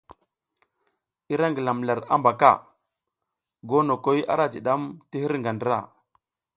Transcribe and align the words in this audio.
I 1.31 1.33
ra 1.39 1.47
ngilam 1.51 1.79
lar 1.87 1.99
habaka, 2.09 2.51
gonokoy 3.69 4.19
ara 4.33 4.45
jidam 4.53 4.81
tir 5.09 5.21
hirga 5.25 5.51
ndra. 5.55 5.79